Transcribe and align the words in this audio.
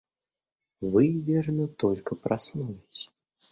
Вы, 0.81 1.11
верно, 1.19 1.67
только 1.67 2.15
проснулись. 2.15 3.11